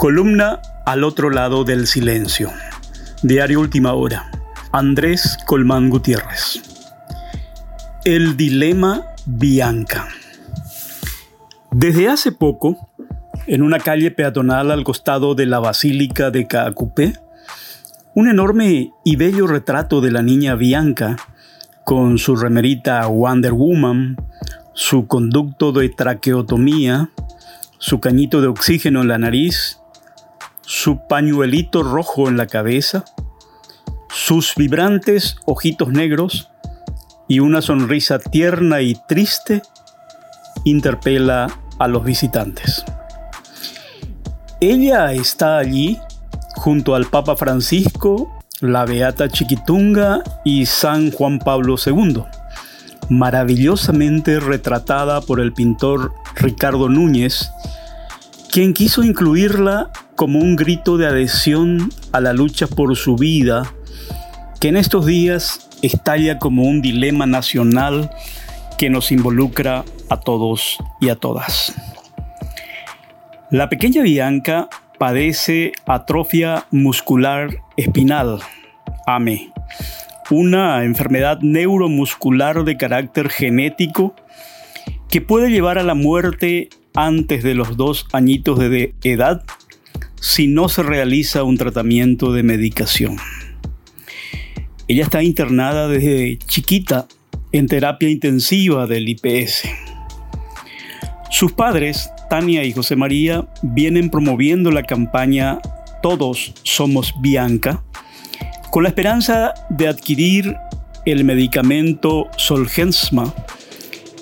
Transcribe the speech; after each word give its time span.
Columna 0.00 0.62
al 0.86 1.04
otro 1.04 1.28
lado 1.28 1.64
del 1.64 1.86
silencio. 1.86 2.50
Diario 3.22 3.60
Última 3.60 3.92
Hora. 3.92 4.30
Andrés 4.72 5.36
Colmán 5.46 5.90
Gutiérrez. 5.90 6.62
El 8.06 8.34
dilema 8.34 9.02
Bianca. 9.26 10.08
Desde 11.70 12.08
hace 12.08 12.32
poco, 12.32 12.88
en 13.46 13.60
una 13.60 13.78
calle 13.78 14.10
peatonal 14.10 14.70
al 14.70 14.84
costado 14.84 15.34
de 15.34 15.44
la 15.44 15.58
Basílica 15.58 16.30
de 16.30 16.46
Caacupé, 16.46 17.12
un 18.14 18.26
enorme 18.26 18.94
y 19.04 19.16
bello 19.16 19.46
retrato 19.46 20.00
de 20.00 20.12
la 20.12 20.22
niña 20.22 20.54
Bianca, 20.54 21.16
con 21.84 22.16
su 22.16 22.36
remerita 22.36 23.06
Wonder 23.06 23.52
Woman, 23.52 24.16
su 24.72 25.06
conducto 25.06 25.72
de 25.72 25.90
traqueotomía, 25.90 27.10
su 27.76 28.00
cañito 28.00 28.40
de 28.40 28.46
oxígeno 28.46 29.02
en 29.02 29.08
la 29.08 29.18
nariz, 29.18 29.79
su 30.70 31.00
pañuelito 31.08 31.82
rojo 31.82 32.28
en 32.28 32.36
la 32.36 32.46
cabeza, 32.46 33.04
sus 34.08 34.54
vibrantes 34.54 35.36
ojitos 35.44 35.88
negros 35.88 36.48
y 37.26 37.40
una 37.40 37.60
sonrisa 37.60 38.20
tierna 38.20 38.80
y 38.80 38.94
triste 39.08 39.62
interpela 40.62 41.48
a 41.80 41.88
los 41.88 42.04
visitantes. 42.04 42.84
Ella 44.60 45.12
está 45.12 45.58
allí 45.58 45.98
junto 46.54 46.94
al 46.94 47.06
Papa 47.06 47.36
Francisco, 47.36 48.38
la 48.60 48.84
Beata 48.84 49.28
Chiquitunga 49.28 50.22
y 50.44 50.66
San 50.66 51.10
Juan 51.10 51.40
Pablo 51.40 51.74
II, 51.84 52.22
maravillosamente 53.08 54.38
retratada 54.38 55.20
por 55.20 55.40
el 55.40 55.52
pintor 55.52 56.14
Ricardo 56.36 56.88
Núñez, 56.88 57.50
quien 58.50 58.74
quiso 58.74 59.04
incluirla 59.04 59.90
como 60.16 60.40
un 60.40 60.56
grito 60.56 60.96
de 60.96 61.06
adhesión 61.06 61.90
a 62.12 62.20
la 62.20 62.32
lucha 62.32 62.66
por 62.66 62.96
su 62.96 63.14
vida, 63.14 63.72
que 64.60 64.68
en 64.68 64.76
estos 64.76 65.06
días 65.06 65.68
estalla 65.82 66.38
como 66.38 66.64
un 66.64 66.82
dilema 66.82 67.26
nacional 67.26 68.10
que 68.76 68.90
nos 68.90 69.12
involucra 69.12 69.84
a 70.08 70.20
todos 70.20 70.78
y 71.00 71.10
a 71.10 71.16
todas. 71.16 71.74
La 73.50 73.68
pequeña 73.68 74.02
Bianca 74.02 74.68
padece 74.98 75.72
atrofia 75.86 76.66
muscular 76.72 77.62
espinal, 77.76 78.40
AME, 79.06 79.52
una 80.28 80.82
enfermedad 80.84 81.38
neuromuscular 81.40 82.64
de 82.64 82.76
carácter 82.76 83.28
genético 83.28 84.14
que 85.08 85.20
puede 85.20 85.50
llevar 85.50 85.78
a 85.78 85.82
la 85.82 85.94
muerte 85.94 86.68
antes 86.94 87.42
de 87.42 87.54
los 87.54 87.76
dos 87.76 88.06
añitos 88.12 88.58
de 88.58 88.94
edad 89.02 89.44
si 90.20 90.46
no 90.46 90.68
se 90.68 90.82
realiza 90.82 91.44
un 91.44 91.56
tratamiento 91.56 92.32
de 92.32 92.42
medicación. 92.42 93.16
Ella 94.86 95.04
está 95.04 95.22
internada 95.22 95.88
desde 95.88 96.38
chiquita 96.46 97.06
en 97.52 97.66
terapia 97.66 98.10
intensiva 98.10 98.86
del 98.86 99.08
IPS. 99.08 99.68
Sus 101.30 101.52
padres 101.52 102.10
Tania 102.28 102.64
y 102.64 102.72
José 102.72 102.96
María 102.96 103.48
vienen 103.62 104.10
promoviendo 104.10 104.70
la 104.70 104.82
campaña 104.82 105.58
Todos 106.02 106.54
somos 106.62 107.14
Bianca 107.20 107.82
con 108.70 108.84
la 108.84 108.88
esperanza 108.88 109.52
de 109.68 109.88
adquirir 109.88 110.54
el 111.06 111.24
medicamento 111.24 112.28
Solgensma 112.36 113.34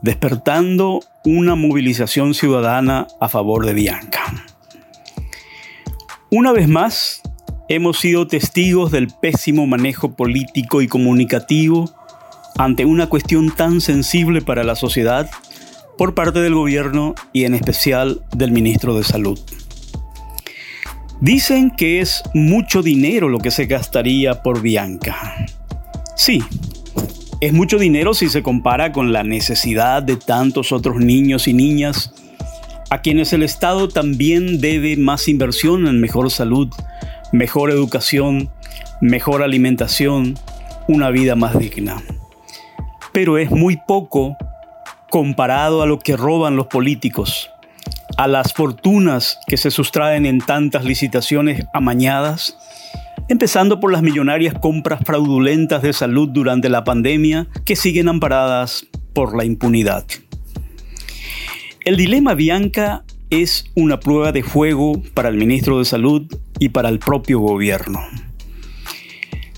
despertando 0.02 1.02
una 1.26 1.56
movilización 1.56 2.34
ciudadana 2.34 3.08
a 3.20 3.28
favor 3.28 3.66
de 3.66 3.74
Bianca. 3.74 4.22
Una 6.32 6.54
vez 6.54 6.70
más, 6.70 7.22
hemos 7.68 8.00
sido 8.00 8.26
testigos 8.28 8.90
del 8.90 9.10
pésimo 9.10 9.68
manejo 9.68 10.16
político 10.16 10.82
y 10.82 10.88
comunicativo 10.88 11.94
ante 12.58 12.86
una 12.86 13.08
cuestión 13.08 13.54
tan 13.54 13.82
sensible 13.82 14.42
para 14.42 14.64
la 14.64 14.76
sociedad 14.76 15.30
por 15.98 16.16
parte 16.16 16.40
del 16.40 16.56
gobierno 16.56 17.16
y 17.34 17.44
en 17.44 17.54
especial 17.54 18.22
del 18.34 18.54
ministro 18.54 18.96
de 18.96 19.04
Salud. 19.04 19.38
Dicen 21.25 21.72
que 21.72 22.02
es 22.02 22.22
mucho 22.36 22.84
dinero 22.84 23.30
lo 23.30 23.40
que 23.40 23.50
se 23.50 23.66
gastaría 23.66 24.44
por 24.44 24.62
Bianca. 24.62 25.47
Sí, 26.16 26.44
es 27.41 27.52
mucho 27.52 27.80
dinero 27.80 28.13
si 28.13 28.30
se 28.30 28.44
compara 28.44 28.91
con 28.91 29.12
la 29.12 29.24
necesidad 29.24 30.03
de 30.03 30.18
tantos 30.18 30.72
otros 30.72 30.97
niños 30.97 31.47
y 31.47 31.53
niñas 31.53 32.14
a 32.91 33.02
quienes 33.02 33.34
el 33.34 33.41
Estado 33.41 33.90
también 33.90 34.62
debe 34.62 34.97
más 34.97 35.28
inversión 35.28 35.88
en 35.88 36.00
mejor 36.00 36.30
salud 36.30 36.69
mejor 37.31 37.72
educación, 37.72 38.52
mejor 39.02 39.41
alimentación, 39.41 40.35
una 40.88 41.09
vida 41.09 41.35
más 41.35 41.58
digna. 41.58 42.03
Pero 43.14 43.40
es 43.40 43.50
muy 43.50 43.79
poco 43.88 44.38
comparado 45.09 45.82
a 45.82 45.88
lo 45.88 45.97
que 45.97 46.16
roban 46.16 46.55
los 46.55 46.67
políticos, 46.67 47.50
a 48.17 48.28
las 48.28 48.53
fortunas 48.53 49.38
que 49.47 49.58
se 49.58 49.72
sustraen 49.72 50.26
en 50.26 50.40
tantas 50.40 50.84
licitaciones 50.85 51.66
amañadas, 51.73 52.58
empezando 53.28 53.79
por 53.79 53.91
las 53.91 54.02
millonarias 54.02 54.53
compras 54.53 55.02
fraudulentas 55.03 55.82
de 55.82 55.94
salud 55.94 56.29
durante 56.29 56.70
la 56.70 56.84
pandemia 56.84 57.47
que 57.66 57.76
siguen 57.76 58.08
amparadas 58.08 58.85
por 59.14 59.35
la 59.35 59.46
impunidad. 59.46 60.06
El 61.84 61.97
dilema 61.97 62.34
Bianca 62.34 63.03
es 63.29 63.66
una 63.76 64.00
prueba 64.00 64.32
de 64.32 64.44
fuego 64.44 65.02
para 65.14 65.29
el 65.29 65.35
ministro 65.35 65.79
de 65.79 65.85
Salud 65.85 66.23
y 66.59 66.70
para 66.70 66.90
el 66.90 67.00
propio 67.00 67.40
gobierno. 67.40 68.00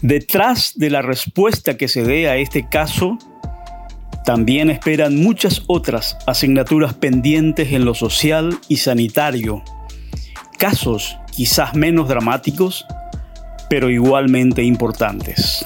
Detrás 0.02 0.74
de 0.76 0.90
la 0.90 1.02
respuesta 1.02 1.78
que 1.78 1.88
se 1.88 2.04
dé 2.04 2.30
a 2.30 2.38
este 2.38 2.68
caso, 2.70 3.18
también 4.28 4.70
esperan 4.70 5.16
muchas 5.16 5.62
otras 5.68 6.18
asignaturas 6.28 6.94
pendientes 6.94 7.72
en 7.72 7.86
lo 7.86 7.94
social 7.94 8.60
y 8.68 8.76
sanitario, 8.76 9.64
casos 10.58 11.16
quizás 11.32 11.76
menos 11.76 12.10
dramáticos, 12.10 12.86
pero 13.70 13.90
igualmente 13.90 14.64
importantes. 14.64 15.66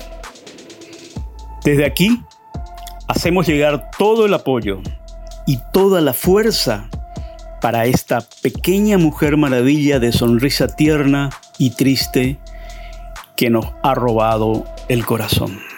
Desde 1.64 1.88
aquí 1.88 2.22
hacemos 3.08 3.48
llegar 3.48 3.90
todo 3.98 4.28
el 4.28 4.34
apoyo 4.36 4.80
y 5.48 5.58
toda 5.74 6.00
la 6.00 6.14
fuerza 6.14 6.88
para 7.62 7.88
esta 7.88 8.22
pequeña 8.44 9.00
mujer 9.00 9.38
maravilla 9.38 9.98
de 9.98 10.12
sonrisa 10.12 10.68
tierna 10.68 11.32
y 11.58 11.72
triste 11.72 12.38
que 13.36 13.50
nos 13.50 13.66
ha 13.82 13.96
robado 13.96 14.66
el 14.88 15.04
corazón. 15.04 15.71